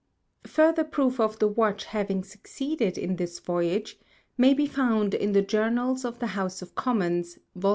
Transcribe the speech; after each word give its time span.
Further 0.47 0.83
Proof 0.83 1.19
of 1.19 1.37
the 1.37 1.47
Watch 1.47 1.83
having 1.85 2.23
succeeded 2.23 2.97
in 2.97 3.17
this 3.17 3.37
Voyage 3.37 3.99
may 4.35 4.55
be 4.55 4.65
found 4.65 5.13
in 5.13 5.33
the 5.33 5.43
Journals 5.43 6.03
of 6.05 6.17
the 6.17 6.25
House 6.33 6.63
of 6.63 6.73
Commons, 6.73 7.37
Vol. 7.55 7.69